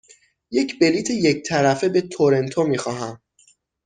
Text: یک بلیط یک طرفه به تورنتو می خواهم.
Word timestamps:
یک 0.51 0.79
بلیط 0.79 1.09
یک 1.09 1.43
طرفه 1.45 1.89
به 1.89 2.01
تورنتو 2.01 2.63
می 2.63 2.77
خواهم. 2.77 3.21